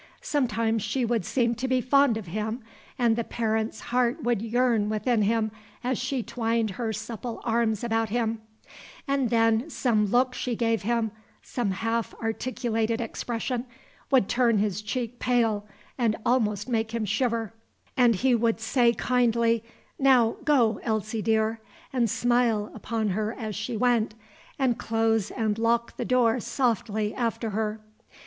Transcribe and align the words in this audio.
Sometimes 0.23 0.81
she 0.81 1.05
would 1.05 1.23
seem 1.25 1.53
to 1.53 1.67
be 1.67 1.79
fond 1.79 2.17
of 2.17 2.25
him, 2.25 2.63
and 2.97 3.15
the 3.15 3.23
parent's 3.23 3.79
heart 3.81 4.23
would 4.23 4.41
yearn 4.41 4.89
within 4.89 5.21
him 5.21 5.51
as 5.83 5.99
she 5.99 6.23
twined 6.23 6.71
her 6.71 6.91
supple 6.91 7.39
arms 7.43 7.83
about 7.83 8.09
him; 8.09 8.41
and 9.07 9.29
then 9.29 9.69
some 9.69 10.07
look 10.07 10.33
she 10.33 10.55
gave 10.55 10.81
him, 10.81 11.11
some 11.43 11.69
half 11.69 12.15
articulated 12.15 12.99
expression, 12.99 13.67
would 14.09 14.27
turn 14.27 14.57
his 14.57 14.81
cheek 14.81 15.19
pale 15.19 15.67
and 15.99 16.15
almost 16.25 16.67
make 16.67 16.93
him 16.95 17.05
shiver, 17.05 17.53
and 17.95 18.15
he 18.15 18.33
would 18.33 18.59
say 18.59 18.93
kindly, 18.93 19.63
"Now 19.99 20.37
go, 20.43 20.79
Elsie, 20.81 21.21
dear," 21.21 21.61
and 21.93 22.09
smile 22.09 22.71
upon 22.73 23.09
her 23.09 23.35
as 23.37 23.55
she 23.55 23.77
went, 23.77 24.15
and 24.57 24.79
close 24.79 25.29
and 25.29 25.59
lock 25.59 25.95
the 25.97 26.05
door 26.05 26.39
softly 26.39 27.13
after 27.13 27.51
her. 27.51 27.81